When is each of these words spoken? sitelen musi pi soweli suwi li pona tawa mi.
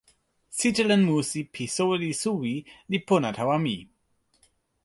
sitelen 0.57 1.01
musi 1.09 1.39
pi 1.53 1.63
soweli 1.75 2.11
suwi 2.21 2.53
li 2.89 2.97
pona 3.07 3.29
tawa 3.37 3.55
mi. 3.65 3.75